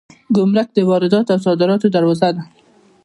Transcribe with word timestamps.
ګمرک 0.35 0.69
د 0.73 0.77
وارداتو 0.89 1.31
او 1.33 1.39
صادراتو 1.45 1.87
دروازه 1.95 2.29
ده 2.35 2.43